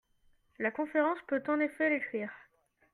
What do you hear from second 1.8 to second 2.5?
l’écrire.